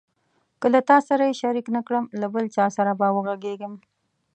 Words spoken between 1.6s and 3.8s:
نه کړم له بل چا سره به وغږېږم.